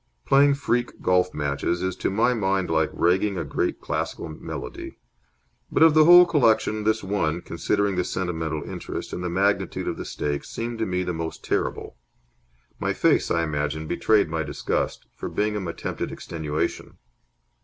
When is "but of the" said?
5.71-6.05